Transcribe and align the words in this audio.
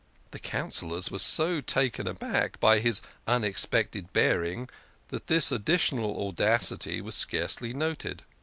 The 0.31 0.39
Coun 0.39 0.71
cillors 0.71 1.11
were 1.11 1.19
so 1.19 1.61
taken 1.61 2.07
aback 2.07 2.59
by 2.59 2.79
his 2.79 3.01
unexpected 3.27 4.11
bearing 4.11 4.67
that 5.09 5.27
this 5.27 5.51
additional 5.51 6.27
audacity 6.27 7.01
was 7.01 7.13
scarcely 7.13 7.71
noted. 7.71 8.23